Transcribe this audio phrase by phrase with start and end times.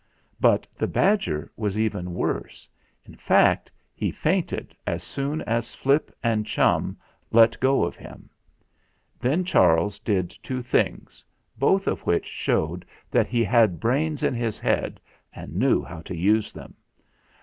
[0.39, 2.67] But the badger was even worse;
[3.05, 6.97] in fact, he fainted as soon as Flip and Chum
[7.31, 8.27] let go of him.
[9.19, 11.23] Then Charles did two things,
[11.55, 14.99] both of which showed that he had brains in his head
[15.35, 16.73] and knew how to use them.